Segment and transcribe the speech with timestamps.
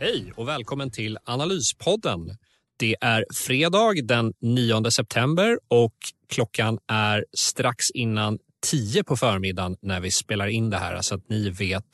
[0.00, 2.36] Hej och välkommen till Analyspodden.
[2.78, 5.94] Det är fredag den 9 september och
[6.28, 11.28] klockan är strax innan 10 på förmiddagen när vi spelar in det här så att
[11.28, 11.84] ni vet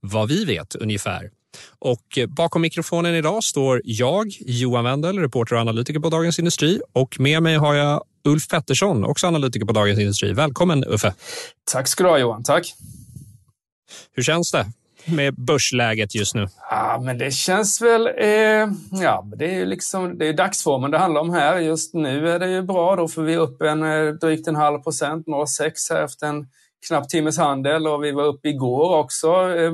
[0.00, 1.30] vad vi vet ungefär.
[1.78, 7.20] Och bakom mikrofonen idag står jag, Johan Wendel, reporter och analytiker på Dagens Industri och
[7.20, 10.32] med mig har jag Ulf Pettersson, också analytiker på Dagens Industri.
[10.32, 11.14] Välkommen Uffe!
[11.72, 12.74] Tack ska du ha Johan, tack!
[14.12, 14.66] Hur känns det?
[15.06, 16.46] Med börsläget just nu?
[16.70, 18.06] Ja, men det känns väl...
[18.06, 21.58] Eh, ja, det är liksom det är dagsformen det handlar om här.
[21.58, 24.56] Just nu är det ju bra då, för vi är upp en, eh, drygt en
[24.56, 26.46] halv procent, 0,6 här efter en
[26.88, 29.28] knapp timmes handel och vi var uppe igår också.
[29.28, 29.72] Eh,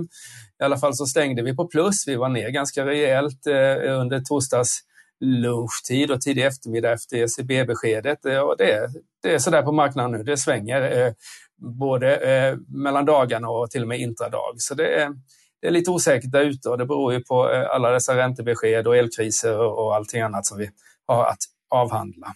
[0.61, 2.09] I alla fall så stängde vi på plus.
[2.09, 4.81] Vi var ner ganska rejält eh, under torsdags
[5.21, 8.25] lunchtid och tidig eftermiddag efter ECB-beskedet.
[8.25, 8.89] Eh, det,
[9.23, 11.07] det är sådär på marknaden nu, det svänger.
[11.07, 11.13] Eh,
[11.63, 14.55] Både eh, mellan dagarna och till och med intradag.
[14.57, 15.11] Så det är,
[15.61, 18.87] det är lite osäkert där ute och det beror ju på eh, alla dessa räntebesked
[18.87, 20.71] och elkriser och, och allting annat som vi
[21.07, 21.39] har att
[21.71, 22.35] avhandla.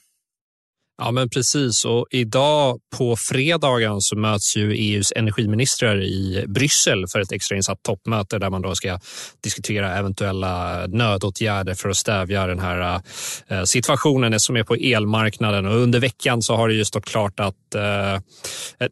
[0.98, 1.84] Ja, men precis.
[1.84, 8.38] Och idag på fredagen så möts ju EUs energiministrar i Bryssel för ett extrainsatt toppmöte
[8.38, 8.98] där man då ska
[9.41, 13.00] diskutera eventuella nödåtgärder för att stävja den här
[13.48, 15.66] eh, situationen som är på elmarknaden.
[15.66, 18.20] Och under veckan så har det ju stått klart att, eh, eh,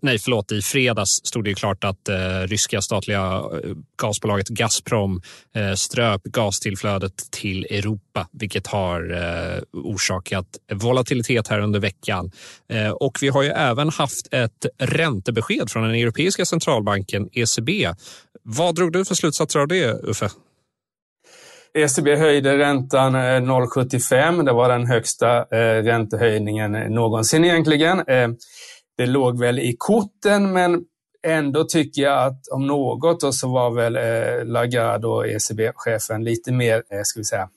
[0.03, 2.09] nej förlåt, i fredags stod det klart att
[2.47, 3.43] ryska statliga
[4.03, 5.23] gasbolaget Gazprom
[5.77, 9.05] ströp gastillflödet till Europa, vilket har
[9.73, 12.31] orsakat volatilitet här under veckan veckan.
[12.69, 17.89] Eh, och vi har ju även haft ett räntebesked från den europeiska centralbanken ECB.
[18.43, 20.29] Vad drog du för slutsatser av det, Uffe?
[21.79, 24.45] ECB höjde räntan eh, 0,75.
[24.45, 28.03] Det var den högsta eh, räntehöjningen någonsin egentligen.
[28.97, 30.81] Det låg väl i korten, men
[31.27, 33.99] ändå tycker jag att om något så var väl
[34.49, 37.49] Lagarde och ECB-chefen lite mer, ska vi säga,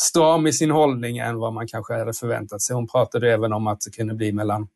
[0.00, 2.76] stram i sin hållning än vad man kanske hade förväntat sig.
[2.76, 4.68] Hon pratade även om att det kunde bli mellan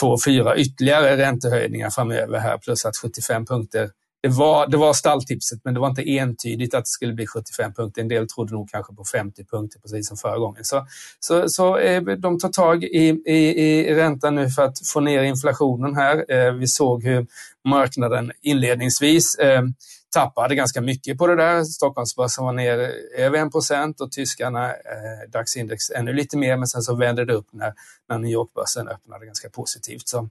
[0.00, 3.90] två och fyra ytterligare räntehöjningar framöver här, plus att 75 punkter
[4.22, 7.74] det var, det var stalltipset, men det var inte entydigt att det skulle bli 75
[7.74, 8.02] punkter.
[8.02, 10.64] En del trodde nog kanske på 50 punkter, precis som förra gången.
[10.64, 10.86] Så,
[11.20, 15.22] så, så eh, de tar tag i, i, i räntan nu för att få ner
[15.22, 16.24] inflationen här.
[16.32, 17.26] Eh, vi såg hur
[17.68, 19.62] marknaden inledningsvis eh,
[20.10, 21.64] tappade ganska mycket på det där.
[21.64, 26.82] Stockholmsbörsen var ner över 1 procent och tyskarna, eh, DAX-index, ännu lite mer, men sen
[26.82, 27.72] så vände det upp när,
[28.08, 30.08] när New York-börsen öppnade ganska positivt.
[30.08, 30.28] Så,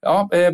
[0.00, 0.52] ja, eh,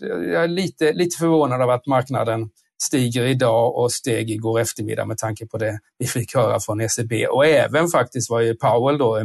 [0.00, 2.50] jag är lite, lite förvånad av att marknaden
[2.82, 7.26] stiger idag och steg igår eftermiddag med tanke på det vi fick höra från ECB.
[7.26, 9.24] Och även faktiskt var ju Powell då, eh,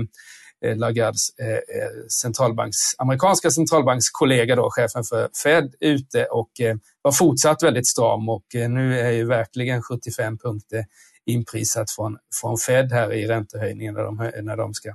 [0.64, 7.12] Eh, Lagardes eh, eh, centralbanks, amerikanska centralbankskollega, då, chefen för Fed, ute och eh, var
[7.12, 10.86] fortsatt väldigt stram och eh, nu är ju verkligen 75 punkter
[11.26, 14.94] inprisat från, från Fed här i räntehöjningen när de, när de ska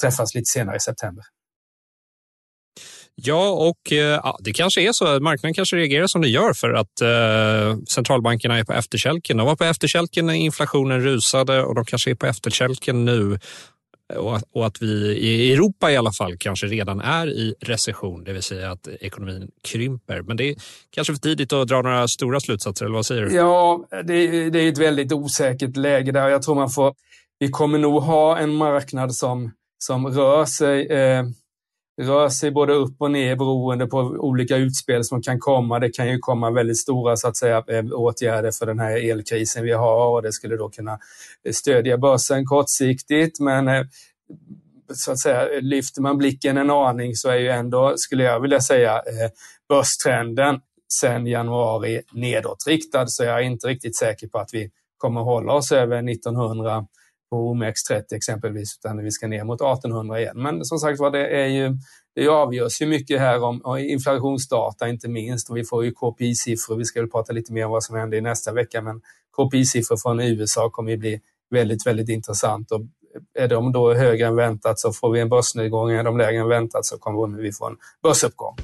[0.00, 1.24] träffas lite senare i september.
[3.14, 3.92] Ja, och
[4.22, 5.20] ja, det kanske är så.
[5.20, 9.36] Marknaden kanske reagerar som det gör för att eh, centralbankerna är på efterkälken.
[9.36, 13.38] De var på efterkälken när inflationen rusade och de kanske är på efterkälken nu
[14.52, 18.42] och att vi i Europa i alla fall kanske redan är i recession, det vill
[18.42, 20.22] säga att ekonomin krymper.
[20.22, 20.56] Men det är
[20.90, 23.34] kanske för tidigt att dra några stora slutsatser, eller vad säger du?
[23.34, 26.28] Ja, det, det är ett väldigt osäkert läge där.
[26.28, 26.94] Jag tror man får,
[27.38, 31.24] vi kommer nog ha en marknad som, som rör sig eh,
[32.02, 35.78] rör sig både upp och ner beroende på olika utspel som kan komma.
[35.78, 39.64] Det kan ju komma väldigt stora så att säga, eh, åtgärder för den här elkrisen
[39.64, 40.98] vi har och det skulle då kunna
[41.52, 43.40] stödja börsen kortsiktigt.
[43.40, 43.84] Men eh,
[44.94, 48.60] så att säga, lyfter man blicken en aning så är ju ändå, skulle jag vilja
[48.60, 49.30] säga, eh,
[49.68, 50.60] börstrenden
[50.92, 53.06] sedan januari nedåtriktad.
[53.06, 56.86] Så jag är inte riktigt säker på att vi kommer hålla oss över 1900
[57.32, 60.42] på OMX30 exempelvis, utan vi ska ner mot 1800 igen.
[60.42, 61.76] Men som sagt var, det är ju
[62.14, 66.76] det avgörs ju mycket här om inflationsdata inte minst och vi får ju KPI-siffror.
[66.76, 69.00] Vi ska väl prata lite mer om vad som händer i nästa vecka, men
[69.36, 71.20] KPI-siffror från USA kommer ju bli
[71.50, 72.80] väldigt, väldigt intressant och
[73.38, 76.48] är de då högre än väntat så får vi en börsnedgång, är de lägre än
[76.48, 78.56] väntat så kommer vi få en börsuppgång.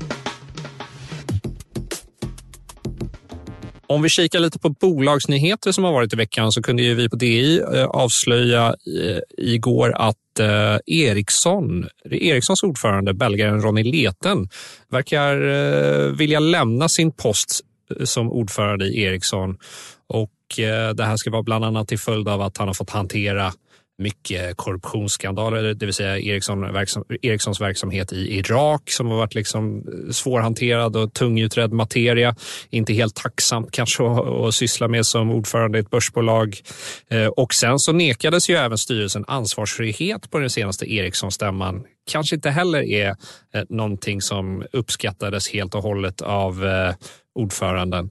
[3.88, 7.08] Om vi kikar lite på bolagsnyheter som har varit i veckan så kunde ju vi
[7.08, 14.48] på DI eh, avslöja eh, igår att eh, Ericsson, Ericssons ordförande, belgaren Ronny Leten,
[14.88, 15.36] verkar
[16.16, 17.60] vilja lämna sin post
[18.04, 19.56] som ordförande i Ericsson.
[20.06, 20.30] Och
[20.94, 23.52] det här ska vara bland annat till följd av att han har fått hantera
[23.98, 29.76] mycket korruptionsskandaler, det vill säga Ericsson, verksam, Ericssons verksamhet i Irak som har varit liksom
[29.78, 32.34] eh, svårhanterad och tungutredd materia.
[32.70, 36.56] Inte helt tacksamt kanske att, att syssla med som ordförande i ett börsbolag.
[37.10, 41.84] Eh, och sen så nekades ju även styrelsen ansvarsfrihet på den senaste Ericsson-stämman.
[42.10, 43.08] Kanske inte heller är
[43.54, 46.64] eh, någonting som uppskattades helt och hållet av
[47.34, 48.10] ordföranden.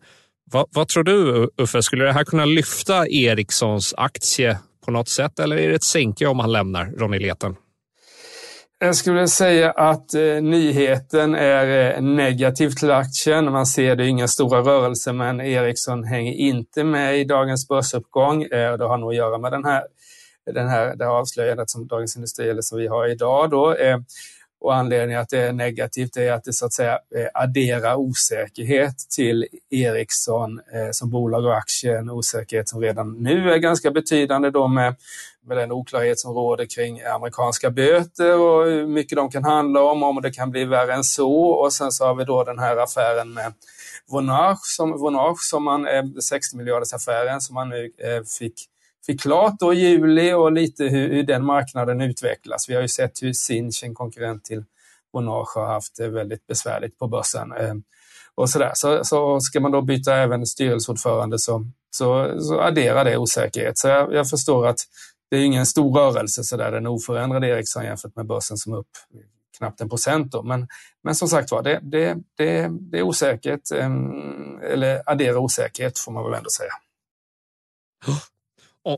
[0.51, 4.57] Vad, vad, tror du Uffe, skulle det här kunna lyfta Ericssons aktie
[4.88, 7.56] på något sätt eller är det ett sänke om han lämnar Ronny Leten?
[8.80, 13.51] Jag skulle säga att eh, nyheten är eh, negativ till aktien.
[13.51, 18.44] Man ser det inga stora rörelser, men Ericsson hänger inte med i dagens börsuppgång.
[18.44, 19.84] Eh, det har nog att göra med den här,
[20.54, 23.50] den här, det här avslöjandet som Dagens Industri, eller som vi har idag.
[23.50, 23.74] Då.
[23.74, 23.98] Eh,
[24.59, 28.95] och anledningen att det är negativt är att det så att säga eh, adderar osäkerhet
[29.15, 31.98] till Ericsson eh, som bolag och aktie.
[31.98, 34.95] En osäkerhet som redan nu är ganska betydande då med,
[35.45, 40.04] med den oklarhet som råder kring amerikanska böter och hur mycket de kan handla om,
[40.04, 41.33] om det kan bli värre än så.
[41.33, 43.54] Och sen så har vi då den här affären med
[44.09, 48.54] Vonage som, Vonage som man, eh, 60 miljarders affären som man nu eh, fick
[49.07, 52.69] fick klart då i juli och lite hur, hur, den marknaden utvecklas.
[52.69, 54.63] Vi har ju sett hur Sinch, en konkurrent till
[55.13, 57.51] Bonage, har haft det väldigt besvärligt på börsen.
[57.51, 57.83] Ehm,
[58.36, 58.71] och så, där.
[58.74, 63.77] Så, så ska man då byta även styrelseordförande så, så, så adderar det osäkerhet.
[63.77, 64.80] Så jag, jag förstår att
[65.30, 68.77] det är ingen stor rörelse så där, den oförändrade Ericsson jämfört med börsen som är
[68.77, 68.88] upp
[69.57, 70.31] knappt en procent.
[70.31, 70.44] Då.
[70.44, 70.68] Men,
[71.04, 76.12] men som sagt var, det, det, det, det är osäkert, ehm, eller adderar osäkerhet får
[76.12, 76.71] man väl ändå säga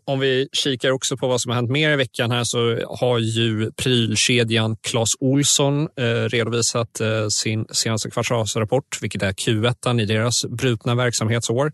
[0.05, 3.19] om vi kikar också på vad som har hänt mer i veckan här så har
[3.19, 10.45] ju prylkedjan Clas Olsson eh, redovisat eh, sin senaste kvartalsrapport, vilket är Q1 i deras
[10.45, 11.71] brutna verksamhetsår.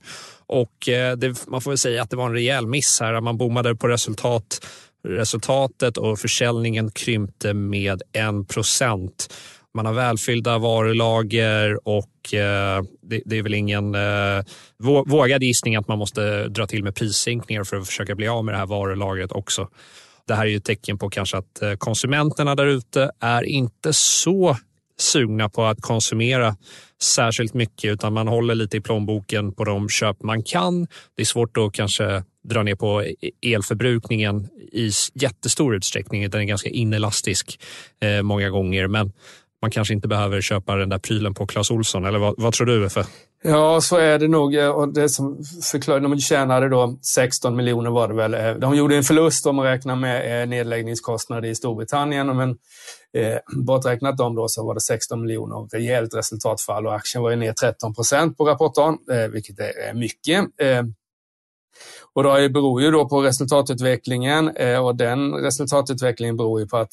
[0.48, 3.22] Och eh, det, man får väl säga att det var en rejäl miss här.
[3.22, 4.66] Man bommade på resultat,
[5.08, 9.34] resultatet och försäljningen krympte med en procent.
[9.76, 14.44] Man har välfyllda varulager och eh, det, det, är väl ingen eh,
[15.06, 18.54] vågad gissning att man måste dra till med prissänkningar för att försöka bli av med
[18.54, 19.70] det här varulagret också.
[20.28, 23.94] Det här är ju ett tecken på kanske att eh, konsumenterna där ute är inte
[23.94, 24.58] så
[24.98, 26.56] sugna på att konsumera
[27.02, 30.88] särskilt mycket utan man håller lite i plånboken på de köp man kan.
[31.16, 36.30] Det är svårt att kanske dra ner på e-, elförbrukningen i jättestor utsträckning.
[36.30, 37.60] Den är ganska inelastisk
[38.02, 39.12] eh, många gånger men
[39.62, 42.68] man kanske inte behöver köpa den där prylen på Clas Olsson, eller vad, vad tror
[42.68, 43.06] du Uffe?
[43.44, 44.56] Ja, så är det nog.
[44.56, 48.34] Och det som förklarar, de tjänade då 16 miljoner var det väl.
[48.34, 52.38] Eh, de gjorde en förlust om man räknar med eh, nedläggningskostnader i Storbritannien.
[52.38, 52.50] Men
[53.18, 57.36] eh, borträknat dem då så var det 16 miljoner rejält resultatfall och aktien var ju
[57.36, 60.40] ner 13 procent på rapporten, eh, vilket är mycket.
[60.62, 60.84] Eh,
[62.14, 66.92] och det beror ju då på resultatutvecklingen eh, och den resultatutvecklingen beror ju på att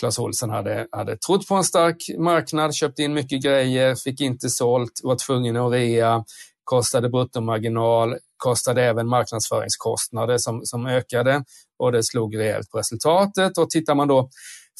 [0.00, 4.48] Clas Ohlson hade, hade trott på en stark marknad, köpt in mycket grejer, fick inte
[4.48, 6.24] sålt, var tvungen att rea,
[6.64, 11.44] kostade bruttomarginal, kostade även marknadsföringskostnader som, som ökade
[11.78, 13.58] och det slog rejält på resultatet.
[13.58, 14.30] Och tittar man då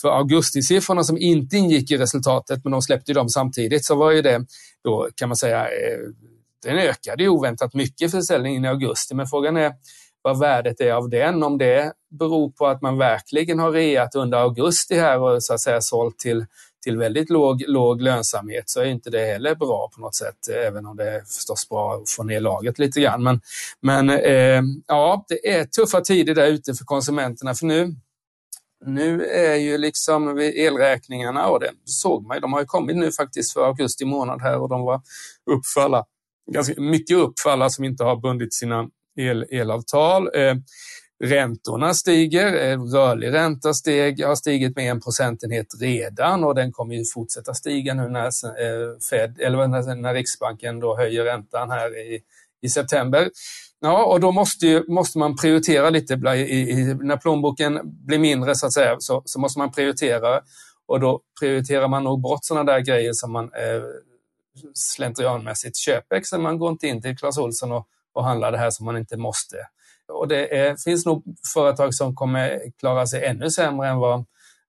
[0.01, 4.23] för augustisiffrorna som inte ingick i resultatet, men de släppte dem samtidigt, så var ju
[4.23, 4.47] det
[4.85, 5.99] då kan man säga, eh,
[6.63, 9.73] den ökade ju oväntat mycket försäljningen i augusti, men frågan är
[10.23, 11.43] vad värdet är av den.
[11.43, 15.61] Om det beror på att man verkligen har reat under augusti här och så att
[15.61, 16.47] säga sålt till,
[16.85, 20.87] till väldigt låg, låg lönsamhet så är inte det heller bra på något sätt, även
[20.87, 23.23] om det är förstås bra att få ner laget lite grann.
[23.23, 23.41] Men,
[23.83, 27.95] men eh, ja, det är tuffa tider där ute för konsumenterna för nu
[28.87, 33.13] nu är ju liksom elräkningarna, och det såg man ju, de har ju kommit nu
[33.13, 34.97] faktiskt för augusti månad här och de var
[35.51, 36.05] upp för alla,
[36.53, 40.31] ganska mycket upp för alla som inte har bundit sina el, elavtal.
[40.35, 40.55] Eh,
[41.25, 46.95] räntorna stiger, eh, rörlig ränta steg, har stigit med en procentenhet redan och den kommer
[46.95, 51.99] ju fortsätta stiga nu när, eh, Fed, eller när, när Riksbanken då höjer räntan här
[51.99, 52.21] i,
[52.63, 53.31] i september.
[53.81, 56.15] Ja, och då måste, ju, måste man prioritera lite.
[56.15, 60.41] I, i, när plånboken blir mindre så att säga så, så, måste man prioritera
[60.87, 63.83] och då prioriterar man nog bort sådana där grejer som man eh,
[64.75, 66.39] slentrianmässigt köper.
[66.39, 69.17] Man går inte in till Clas Ohlson och och handla det här som man inte
[69.17, 69.57] måste.
[70.13, 71.25] Och det är, finns nog
[71.55, 74.25] företag som kommer klara sig ännu sämre än vad,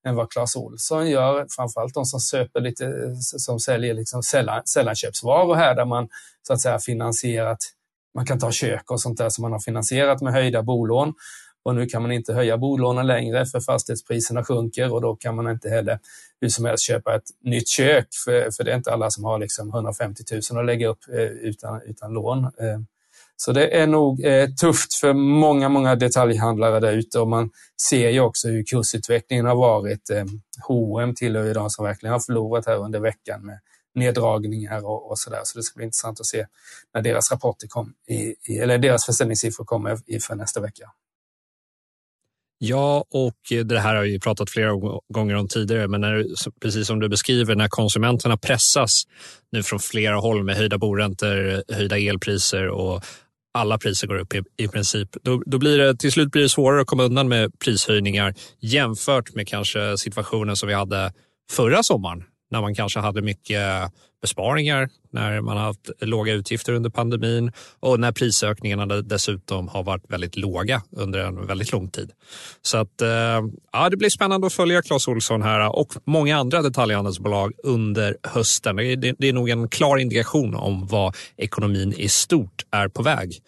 [0.06, 1.48] än vad Clas Ohlson gör.
[1.56, 6.10] Framförallt de som söper lite, som säljer liksom sällan, sällanköpsvaror här där man
[6.48, 7.58] så att säga finansierat
[8.14, 11.14] man kan ta kök och sånt där som man har finansierat med höjda bolån.
[11.64, 15.50] Och nu kan man inte höja bolånen längre för fastighetspriserna sjunker och då kan man
[15.50, 16.00] inte heller
[16.42, 19.40] hur som helst köpa ett nytt kök för, för det är inte alla som har
[19.40, 22.44] liksom 150 000 att lägga upp eh, utan, utan lån.
[22.44, 22.80] Eh,
[23.36, 27.50] så det är nog eh, tufft för många, många detaljhandlare där ute och man
[27.90, 30.10] ser ju också hur kursutvecklingen har varit.
[30.10, 30.26] Eh,
[30.68, 33.60] H&M tillhör ju de som verkligen har förlorat här under veckan med
[33.96, 35.42] neddragningar och, och så där.
[35.44, 36.46] Så det ska bli intressant att se
[36.94, 40.92] när deras rapporter kom, i, i, eller deras försäljningssiffror kommer i, för nästa vecka.
[42.64, 44.72] Ja, och det här har vi pratat flera
[45.14, 46.26] gånger om tidigare, men när,
[46.62, 49.04] precis som du beskriver, när konsumenterna pressas
[49.52, 53.04] nu från flera håll med höjda boräntor, höjda elpriser och
[53.54, 56.50] alla priser går upp i, i princip, då, då, blir det till slut blir det
[56.50, 61.14] svårare att komma undan med prishöjningar jämfört med kanske situationen som vi hade
[61.52, 66.90] förra sommaren när man kanske hade mycket besparingar, när man har haft låga utgifter under
[66.90, 72.12] pandemin och när prisökningarna dessutom har varit väldigt låga under en väldigt lång tid.
[72.62, 73.10] Så att, eh,
[73.72, 78.76] ja, det blir spännande att följa Clas Olsson här och många andra detaljhandelsbolag under hösten.
[78.76, 83.40] Det, det är nog en klar indikation om vad ekonomin i stort är på väg,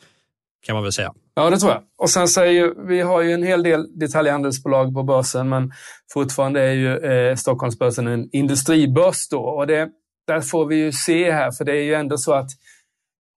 [0.65, 1.13] kan man väl säga.
[1.35, 1.81] Ja, det tror jag.
[1.97, 5.71] Och sen så har vi har ju en hel del detaljhandelsbolag på börsen, men
[6.13, 9.39] fortfarande är ju eh, Stockholmsbörsen en industribörs då.
[9.39, 9.89] Och det,
[10.27, 12.49] där får vi ju se här, för det är ju ändå så att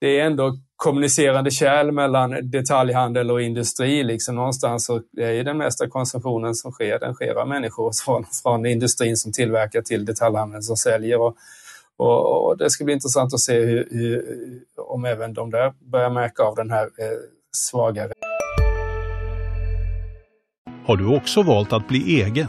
[0.00, 4.04] det är ändå kommunicerande kärl mellan detaljhandel och industri.
[4.04, 8.24] Liksom någonstans så är ju den mesta konsumtionen som sker, den sker av människor från,
[8.42, 11.20] från industrin som tillverkar till detaljhandeln som säljer.
[11.20, 11.36] Och,
[11.96, 14.24] och, och det ska bli intressant att se hur, hur,
[14.76, 17.18] om även de där börjar märka av den här eh,
[17.52, 18.12] svagare.
[20.86, 22.48] Har du också valt att bli egen?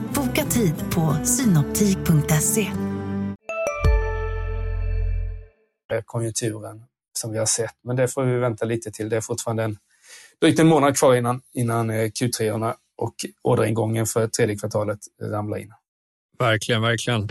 [0.35, 2.71] Boka tid på synoptik.se.
[6.05, 6.83] Konjunkturen
[7.13, 9.09] som vi har sett, men det får vi vänta lite till.
[9.09, 9.77] Det är fortfarande en,
[10.41, 15.73] drygt en månad kvar innan, innan eh, Q3 och orderingången för tredje kvartalet ramlar in.
[16.39, 17.29] Verkligen, verkligen.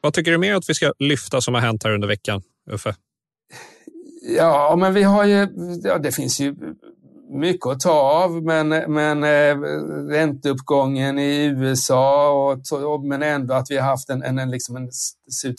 [0.00, 2.94] Vad tycker du mer att vi ska lyfta som har hänt här under veckan, Uffe?
[4.36, 5.48] Ja, men vi har ju,
[5.82, 6.54] ja, det finns ju
[7.30, 9.58] mycket att ta av, men, men eh,
[10.08, 12.30] ränteuppgången i USA
[12.82, 14.82] och, men ändå att vi har haft en, en, liksom en,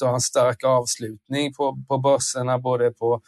[0.03, 3.21] en stark avslutning på, på börserna, både på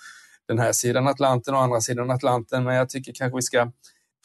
[0.47, 2.63] den här sidan Atlanten och andra sidan Atlanten.
[2.63, 3.71] Men jag tycker kanske vi ska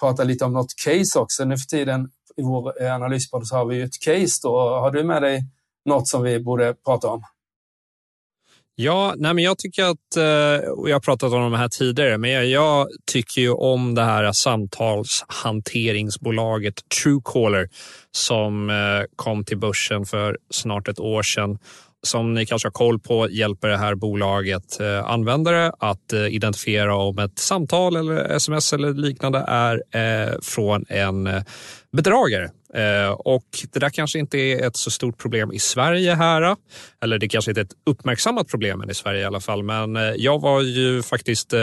[0.01, 1.45] prata lite om något case också.
[1.45, 4.59] Nu för tiden i vår eh, analyspodd så har vi ju ett case då.
[4.59, 5.43] Har du med dig
[5.85, 7.25] något som vi borde prata om?
[8.83, 12.19] Ja, nej men jag tycker att, eh, och jag har pratat om det här tidigare,
[12.19, 17.69] men jag, tycker ju om det här samtalshanteringsbolaget Truecaller
[18.11, 18.77] som eh,
[19.17, 21.59] kom till börsen för snart ett år sedan
[22.07, 27.19] som ni kanske har koll på hjälper det här bolaget eh, användare att identifiera om
[27.19, 29.83] ett samtal eller sms eller liknande är
[30.43, 31.29] från en
[31.93, 32.51] bedragare.
[32.75, 36.43] Eh, och det där kanske inte är ett så stort problem i Sverige här.
[36.43, 36.55] Eh.
[37.03, 39.63] Eller det kanske inte är ett uppmärksammat problem i Sverige i alla fall.
[39.63, 41.55] Men eh, jag var ju faktiskt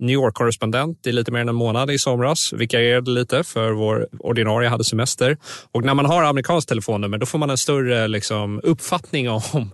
[0.00, 2.52] New York-korrespondent i lite mer än en månad i somras.
[2.52, 5.36] Vikarierade lite för vår ordinarie hade semester.
[5.72, 9.70] Och när man har amerikanskt telefonnummer då får man en större liksom, uppfattning om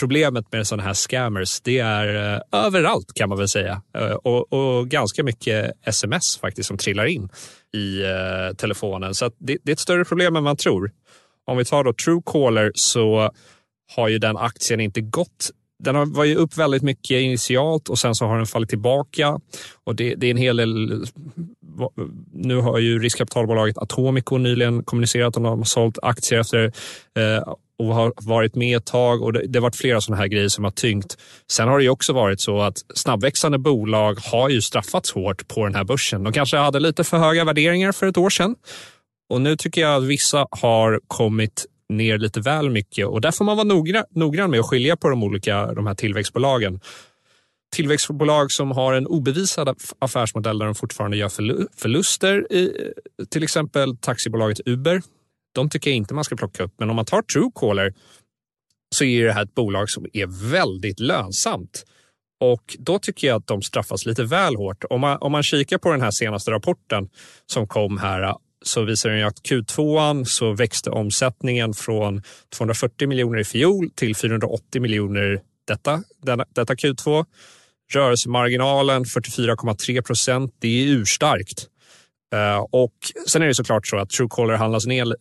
[0.00, 1.60] problemet med sådana här scammers.
[1.60, 3.82] Det är eh, överallt kan man väl säga.
[3.98, 7.28] Eh, och, och, ganska mycket sms faktiskt som trillar in
[7.74, 9.14] i eh, telefonen.
[9.14, 10.90] Så det, det är ett större problem än man tror.
[11.46, 13.30] Om vi tar då Truecaller så
[13.96, 15.50] har ju den aktien inte gått
[15.84, 19.40] den var ju upp väldigt mycket initialt och sen så har den fallit tillbaka.
[19.84, 21.04] Och det, det är en hel del...
[22.32, 26.64] Nu har ju riskkapitalbolaget Atomico nyligen kommunicerat att de har sålt aktier efter
[27.18, 30.28] eh, och har varit med ett tag och det, det har varit flera sådana här
[30.28, 31.18] grejer som har tyngt.
[31.50, 35.64] Sen har det ju också varit så att snabbväxande bolag har ju straffats hårt på
[35.64, 36.24] den här börsen.
[36.24, 38.56] De kanske hade lite för höga värderingar för ett år sedan
[39.30, 43.44] och nu tycker jag att vissa har kommit ner lite väl mycket och där får
[43.44, 46.80] man vara noggrann, noggrann med att skilja på de olika de här tillväxtbolagen.
[47.76, 51.28] Tillväxtbolag som har en obevisad affärsmodell där de fortfarande gör
[51.76, 52.92] förluster, i,
[53.30, 55.02] till exempel taxibolaget Uber.
[55.54, 57.94] De tycker jag inte man ska plocka upp, men om man tar Truecaller
[58.94, 61.84] så är det här ett bolag som är väldigt lönsamt.
[62.40, 64.84] Och då tycker jag att de straffas lite väl hårt.
[64.90, 67.08] Om man, om man kikar på den här senaste rapporten
[67.46, 68.34] som kom här
[68.66, 72.22] så visar den att Q2 så växte omsättningen från
[72.56, 77.24] 240 miljoner i fjol till 480 miljoner detta, denna, detta Q2.
[77.92, 80.54] Rörelsemarginalen 44,3 procent.
[80.58, 81.68] Det är urstarkt.
[82.34, 82.94] Eh, och
[83.26, 85.14] sen är det såklart så att Truecaller handlas ner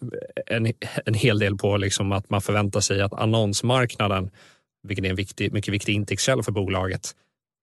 [0.45, 0.73] en,
[1.05, 4.29] en hel del på liksom att man förväntar sig att annonsmarknaden,
[4.87, 7.11] vilket är en viktig, mycket viktig intäktskälla för bolaget,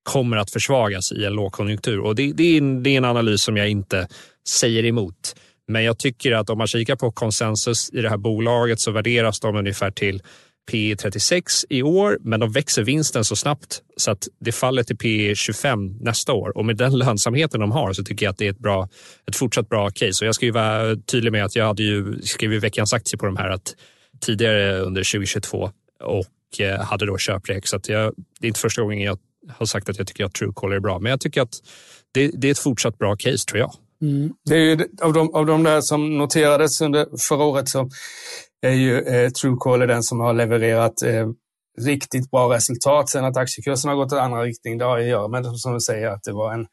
[0.03, 1.99] kommer att försvagas i en lågkonjunktur.
[1.99, 4.07] Och det, det, är en, det är en analys som jag inte
[4.47, 5.35] säger emot.
[5.67, 9.39] Men jag tycker att om man kikar på konsensus i det här bolaget så värderas
[9.39, 10.21] de ungefär till
[10.71, 14.97] P 36 i år, men de växer vinsten så snabbt så att det faller till
[14.97, 16.57] P 25 nästa år.
[16.57, 18.89] Och med den lönsamheten de har så tycker jag att det är ett, bra,
[19.27, 20.25] ett fortsatt bra case.
[20.25, 23.25] Och jag ska ju vara tydlig med att jag hade ju skrivit veckans aktie på
[23.25, 23.75] de här att
[24.19, 25.71] tidigare under 2022
[26.03, 27.67] och eh, hade då köprek.
[27.67, 30.33] Så att jag, det är inte första gången jag har sagt att jag tycker att
[30.33, 31.53] Truecaller är bra, men jag tycker att
[32.11, 33.71] det, det är ett fortsatt bra case tror jag.
[34.01, 34.33] Mm.
[34.45, 37.89] Det är ju, av, de, av de där som noterades under förra året så
[38.61, 41.29] är ju eh, Truecaller den som har levererat eh,
[41.79, 43.09] riktigt bra resultat.
[43.09, 45.79] Sen att aktiekursen har gått i andra riktning, det har att göra med som du
[45.79, 46.67] säger att det var en,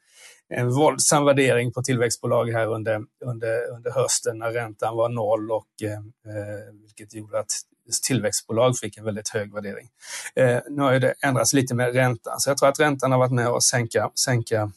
[0.54, 5.66] en våldsam värdering på tillväxtbolag här under, under, under hösten när räntan var noll och
[5.82, 7.50] eh, eh vilket gjorde att
[8.06, 9.88] tillväxtbolag fick en väldigt hög värdering.
[10.34, 13.32] Eh, nu har det ändrats lite med räntan, så jag tror att räntan har varit
[13.32, 14.72] med och sänka, sänka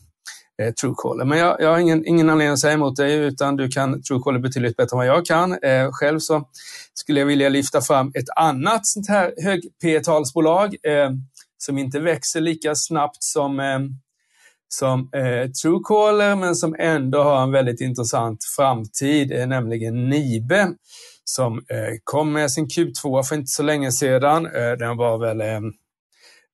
[0.62, 1.26] eh, Truecaller.
[1.26, 4.40] Men jag, jag har ingen, ingen anledning att säga emot dig, utan du kan Truecaller
[4.40, 5.54] betydligt bättre än vad jag kan.
[5.64, 6.48] Eh, själv så
[6.94, 11.10] skulle jag vilja lyfta fram ett annat sånt här hög P talsbolag eh,
[11.58, 13.80] som inte växer lika snabbt som, eh,
[14.70, 20.68] som eh, Truecaller, men som ändå har en väldigt intressant framtid, eh, nämligen Nibe
[21.24, 24.46] som eh, kom med sin Q2 för inte så länge sedan.
[24.46, 25.60] Eh, den var väl eh,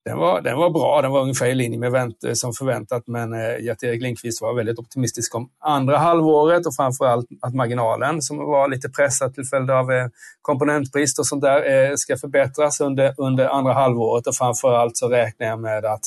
[0.07, 3.33] den var, den var bra, den var ungefär i linje med vänt, som förväntat, men
[3.33, 8.67] eh, Gert-Erik Lindqvist var väldigt optimistisk om andra halvåret och framförallt att marginalen, som var
[8.67, 10.07] lite pressad till följd av eh,
[10.41, 14.27] komponentbrist och sånt där, eh, ska förbättras under, under andra halvåret.
[14.27, 16.05] Och framförallt så räknar jag med att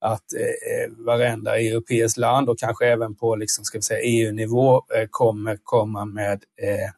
[0.00, 4.76] att eh, eh varenda europeiskt land och kanske även på liksom, ska vi säga, EU-nivå
[4.76, 6.90] eh, kommer komma med eh,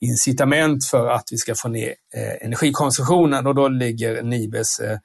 [0.00, 3.46] incitament för att vi ska få ner eh, energikonsumtionen.
[3.46, 4.98] Och då ligger Nibes eh,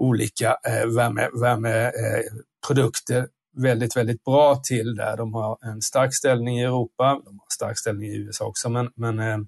[0.00, 3.24] olika eh, värme, värmeprodukter eh,
[3.56, 5.16] väldigt, väldigt bra till där.
[5.16, 8.68] De har en stark ställning i Europa, de har en stark ställning i USA också,
[8.68, 9.38] men, men eh,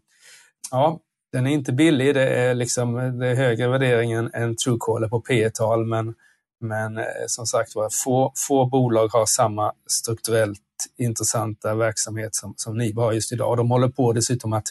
[0.71, 1.01] ja,
[1.33, 2.15] den är inte billig.
[2.15, 6.15] Det är, liksom, det är högre värdering än, Truecaller på P tal men,
[6.61, 10.61] men eh, som sagt var, få, få bolag har samma strukturellt
[10.99, 13.57] intressanta verksamhet som, som Nibe har just idag.
[13.57, 14.67] De håller på dessutom att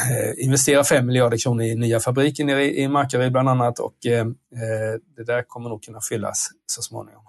[0.00, 4.20] Eh, investera 5 miljarder kronor i nya fabriker nere i, Markaryd bland annat och eh,
[4.20, 4.26] eh,
[5.16, 7.22] det där kommer nog kunna fyllas så småningom.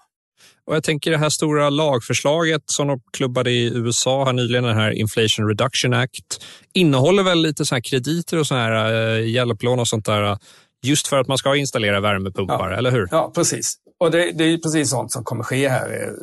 [0.66, 4.78] Och jag tänker det här stora lagförslaget som de klubbade i USA här nyligen, den
[4.78, 9.88] här Inflation Reduction Act, innehåller väl lite så här krediter och så här hjälplån och
[9.88, 10.38] sånt där
[10.84, 12.78] just för att man ska installera värmepumpar, ja.
[12.78, 13.08] eller hur?
[13.12, 13.76] Ja, precis.
[14.00, 16.14] Och det, det är precis sånt som kommer ske här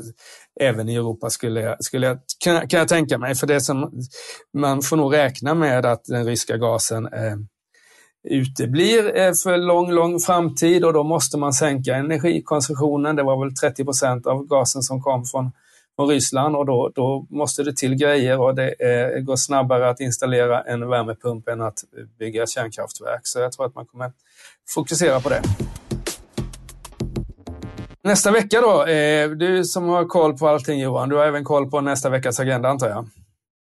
[0.61, 3.35] även i Europa skulle jag, skulle jag, kan, kan jag tänka mig.
[3.35, 3.93] För det som,
[4.55, 7.37] man får nog räkna med att den ryska gasen eh,
[8.29, 13.17] uteblir eh, för lång, lång framtid och då måste man sänka energikonsumtionen.
[13.17, 15.53] Det var väl 30 procent av gasen som kom från,
[15.97, 20.01] från Ryssland och då, då måste det till grejer och det eh, går snabbare att
[20.01, 21.79] installera en värmepump än att
[22.19, 23.21] bygga kärnkraftverk.
[23.23, 24.13] Så jag tror att man kommer
[24.75, 25.43] fokusera på det.
[28.05, 31.71] Nästa vecka då, eh, du som har koll på allting Johan, du har även koll
[31.71, 33.09] på nästa veckas agenda antar jag?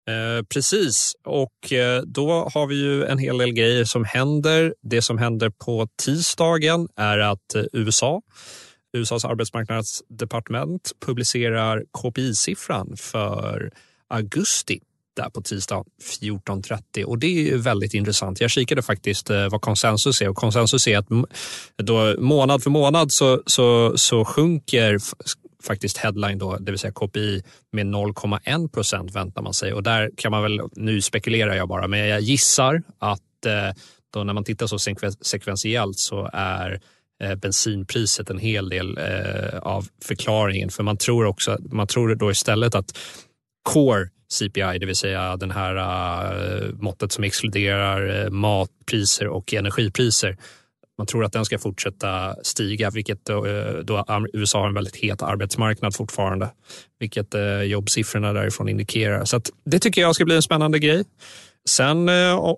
[0.09, 4.75] Eh, precis, och eh, då har vi ju en hel del grejer som händer.
[4.81, 8.21] Det som händer på tisdagen är att eh, USA,
[8.97, 13.71] USAs arbetsmarknadsdepartement publicerar KPI-siffran för
[14.09, 14.79] augusti
[15.15, 15.83] där på tisdag
[16.21, 18.41] 14.30 och det är ju väldigt intressant.
[18.41, 21.07] Jag kikade faktiskt eh, vad konsensus är och konsensus är att
[21.77, 24.99] då månad för månad så, så, så sjunker
[25.63, 29.73] faktiskt headline, då, det vill säga KPI, med 0,1 procent väntar man sig.
[29.73, 33.75] Och där kan man väl, nu spekulerar jag bara, men jag gissar att eh,
[34.13, 34.79] då när man tittar så
[35.21, 36.81] sekventiellt så är
[37.23, 38.99] eh, bensinpriset en hel del
[39.61, 40.69] av förklaringen.
[40.69, 42.97] För man tror också, man tror då istället att
[43.63, 50.37] core CPI, det vill säga den här uh, måttet som exkluderar äh, matpriser och energipriser.
[50.97, 54.95] Man tror att den ska fortsätta stiga, vilket äh, då, då USA har en väldigt
[54.95, 56.49] het arbetsmarknad fortfarande,
[56.99, 59.25] vilket jobbsiffrorna därifrån indikerar.
[59.25, 61.03] Så det tycker jag ska bli en spännande grej.
[61.69, 62.09] Sen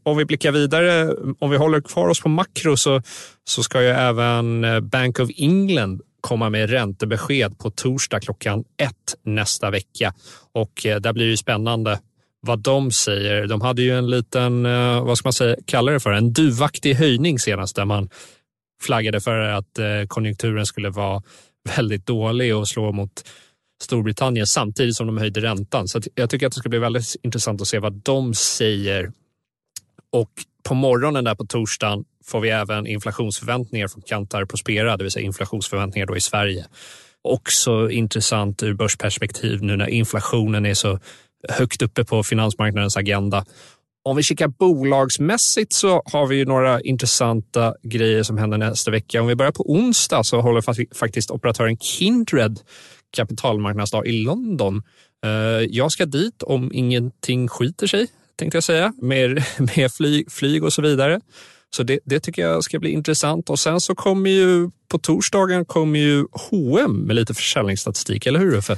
[0.03, 3.01] om vi blickar vidare, om vi håller kvar oss på makro så,
[3.43, 9.71] så ska ju även Bank of England komma med räntebesked på torsdag klockan ett nästa
[9.71, 10.13] vecka.
[10.53, 11.99] Och eh, där blir det spännande
[12.41, 13.47] vad de säger.
[13.47, 16.93] De hade ju en liten, eh, vad ska man säga, kalla det för, en duvaktig
[16.93, 18.09] höjning senast där man
[18.81, 21.23] flaggade för att eh, konjunkturen skulle vara
[21.75, 23.29] väldigt dålig och slå mot
[23.83, 25.88] Storbritannien samtidigt som de höjde räntan.
[25.88, 29.12] Så jag tycker att det ska bli väldigt intressant att se vad de säger.
[30.12, 30.31] Och
[30.63, 35.26] på morgonen där på torsdagen får vi även inflationsförväntningar från Kantar Prospera, det vill säga
[35.26, 36.65] inflationsförväntningar då i Sverige.
[37.21, 40.99] Också intressant ur börsperspektiv nu när inflationen är så
[41.49, 43.45] högt uppe på finansmarknadens agenda.
[44.06, 49.21] Om vi kikar bolagsmässigt så har vi ju några intressanta grejer som händer nästa vecka.
[49.21, 52.60] Om vi börjar på onsdag så håller faktiskt operatören Kindred
[53.17, 54.84] kapitalmarknadsdag i London.
[55.26, 55.32] Eh,
[55.69, 59.43] jag ska dit om ingenting skiter sig, tänkte jag säga, med,
[59.76, 61.22] med flyg, flyg och så vidare.
[61.76, 63.50] Så det, det, tycker jag ska bli intressant.
[63.50, 68.56] Och sen så kommer ju på torsdagen kommer ju H&M med lite försäljningsstatistik, eller hur
[68.56, 68.78] Uffe?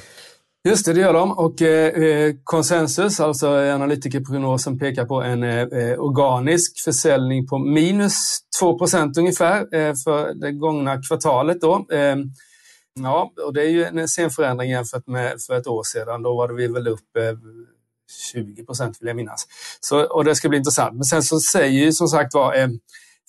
[0.68, 1.32] Just det, det gör de.
[1.32, 8.40] Och eh, eh konsensus, alltså analytikerprognosen, pekar på en eh, eh organisk försäljning på minus
[8.60, 11.62] 2 procent ungefär eh, för det gångna kvartalet.
[11.62, 11.88] Då.
[11.92, 12.16] Eh,
[13.00, 16.24] ja, och det är ju en sen förändring jämfört med för ett år sedan.
[16.24, 17.38] Då var det vi väl upp eh,
[18.34, 19.48] 20 procent vill jag minnas.
[19.80, 20.94] Så, och det ska bli intressant.
[20.94, 22.68] Men sen så säger ju som sagt var eh,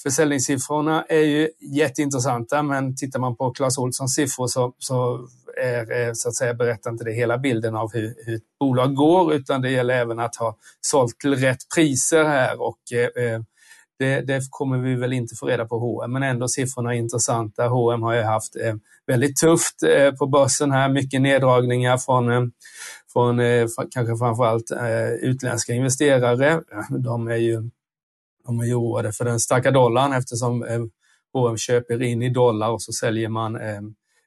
[0.02, 5.28] Försäljningssiffrorna är ju jätteintressanta, men tittar man på Clas Ohlsons siffror så, så
[5.62, 8.94] är, eh, så att säga, berättar inte det hela bilden av hur, hur ett bolag
[8.94, 13.40] går, utan det gäller även att ha sålt till rätt priser här och eh, eh
[13.98, 17.68] det, det, kommer vi väl inte få reda på H&M, men ändå siffrorna är intressanta.
[17.68, 18.74] H&M har ju haft eh,
[19.06, 22.42] väldigt tufft eh, på börsen här, mycket neddragningar från, eh,
[23.16, 26.62] från eh, kanske framförallt eh, utländska investerare.
[26.98, 27.70] De är ju
[28.46, 30.62] de är oroade för den starka dollarn eftersom
[31.32, 33.58] H&M köper in i dollar och så säljer man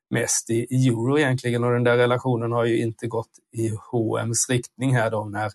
[0.10, 4.95] mest i, euro egentligen och den där relationen har ju inte gått i H&M's riktning
[4.95, 5.52] här då när,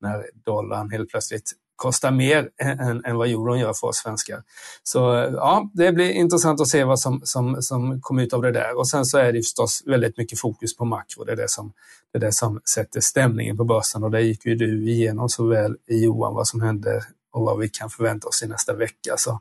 [0.00, 4.42] när dollarn helt plötsligt kostar mer än, än vad euron gör för oss svenskar.
[4.82, 4.98] Så
[5.32, 8.78] ja, det blir intressant att se vad som, som, som kommer ut av det där.
[8.78, 11.24] Och sen så är det förstås väldigt mycket fokus på makro.
[11.24, 11.72] Det är det som,
[12.12, 15.46] det är det som sätter stämningen på börsen och det gick ju du igenom så
[15.46, 19.14] väl i Johan vad som händer och vad vi kan förvänta oss i nästa vecka.
[19.16, 19.40] Så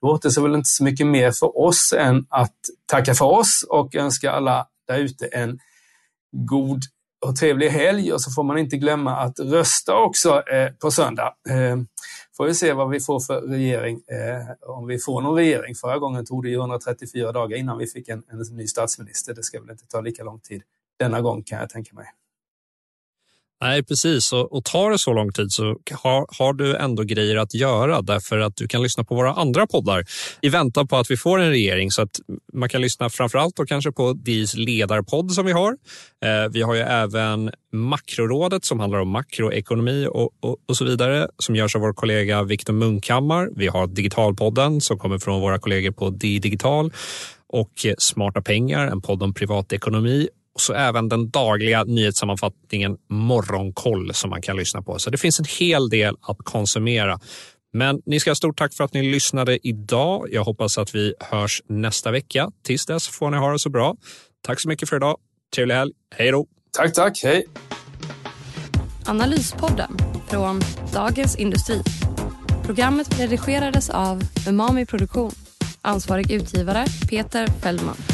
[0.00, 3.94] det återstår väl inte så mycket mer för oss än att tacka för oss och
[3.94, 5.58] önska alla där ute en
[6.32, 6.82] god
[7.24, 11.34] och trevlig helg och så får man inte glömma att rösta också eh, på söndag.
[11.48, 11.76] Eh,
[12.36, 15.74] får vi se vad vi får för regering, eh, om vi får någon regering.
[15.74, 19.34] Förra gången tog det 134 dagar innan vi fick en, en ny statsminister.
[19.34, 20.62] Det ska väl inte ta lika lång tid
[20.98, 22.06] denna gång kan jag tänka mig.
[23.64, 24.32] Nej, precis.
[24.32, 28.02] Och, och tar det så lång tid så har, har, du ändå grejer att göra
[28.02, 30.04] därför att du kan lyssna på våra andra poddar
[30.42, 31.90] i väntan på att vi får en regering.
[31.90, 32.20] Så att
[32.52, 35.72] man kan lyssna framförallt allt kanske på DIs ledarpodd som vi har.
[36.24, 41.28] Eh, vi har ju även Makrorådet som handlar om makroekonomi och, och, och, så vidare
[41.38, 43.48] som görs av vår kollega Viktor Munkhammar.
[43.56, 46.92] Vi har Digitalpodden som kommer från våra kollegor på DI Digital
[47.48, 54.30] och Smarta pengar, en podd om privatekonomi och så även den dagliga nyhetssammanfattningen Morgonkoll som
[54.30, 54.98] man kan lyssna på.
[54.98, 57.18] Så det finns en hel del att konsumera.
[57.72, 60.28] Men ni ska ha stort tack för att ni lyssnade idag.
[60.30, 62.50] Jag hoppas att vi hörs nästa vecka.
[62.64, 63.96] Tills dess får ni ha det så bra.
[64.46, 65.16] Tack så mycket för idag.
[65.54, 65.92] Trevlig helg.
[66.16, 66.46] Hej då!
[66.76, 67.20] Tack, tack.
[67.22, 67.46] Hej!
[69.06, 69.96] Analyspodden
[70.28, 70.60] från
[70.92, 71.82] Dagens Industri.
[72.66, 75.32] Programmet redigerades av Umami Produktion.
[75.82, 78.13] Ansvarig utgivare Peter Fellman.